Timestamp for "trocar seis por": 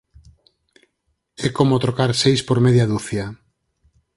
1.83-2.57